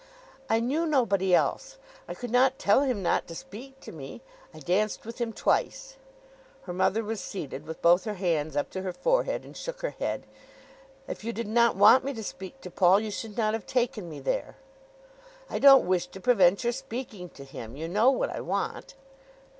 "I 0.49 0.59
knew 0.59 0.87
nobody 0.87 1.35
else. 1.35 1.77
I 2.07 2.15
could 2.15 2.31
not 2.31 2.57
tell 2.57 2.81
him 2.81 3.03
not 3.03 3.27
to 3.27 3.35
speak 3.35 3.79
to 3.81 3.91
me. 3.91 4.23
I 4.51 4.57
danced 4.57 5.05
with 5.05 5.21
him 5.21 5.31
twice." 5.31 5.95
Her 6.63 6.73
mother 6.73 7.03
was 7.03 7.21
seated, 7.21 7.67
with 7.67 7.83
both 7.83 8.05
her 8.05 8.15
hands 8.15 8.55
up 8.57 8.71
to 8.71 8.81
her 8.81 8.93
forehead, 8.93 9.45
and 9.45 9.55
shook 9.55 9.81
her 9.83 9.91
head. 9.91 10.23
"If 11.07 11.23
you 11.23 11.31
did 11.31 11.47
not 11.47 11.75
want 11.75 12.03
me 12.03 12.15
to 12.15 12.23
speak 12.23 12.61
to 12.61 12.71
Paul 12.71 12.99
you 12.99 13.11
should 13.11 13.37
not 13.37 13.53
have 13.53 13.67
taken 13.67 14.09
me 14.09 14.19
there." 14.19 14.55
"I 15.51 15.59
don't 15.59 15.85
wish 15.85 16.07
to 16.07 16.19
prevent 16.19 16.63
your 16.63 16.73
speaking 16.73 17.29
to 17.37 17.43
him. 17.43 17.75
You 17.75 17.87
know 17.87 18.09
what 18.09 18.31
I 18.31 18.41
want." 18.41 18.95